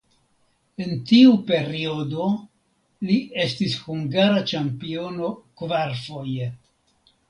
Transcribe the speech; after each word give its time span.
En 0.85 0.95
tiu 1.11 1.35
periodo 1.51 2.31
li 3.11 3.21
estis 3.47 3.79
hungara 3.87 4.43
ĉampiono 4.53 5.35
kvarfoje. 5.63 6.55